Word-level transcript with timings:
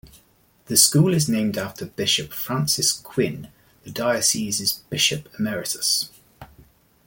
The 0.65 0.77
school 0.77 1.13
is 1.13 1.29
named 1.29 1.59
after 1.59 1.85
Bishop 1.85 2.33
Francis 2.33 2.91
Quinn, 2.91 3.49
the 3.83 3.91
diocese's 3.91 4.71
bishop 4.89 5.29
emeritus. 5.37 6.09